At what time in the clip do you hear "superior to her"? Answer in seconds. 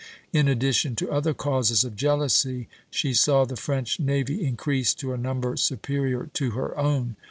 5.57-6.75